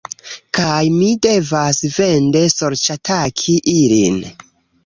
[0.59, 4.19] Kaj mi devas vende sorĉataki ilin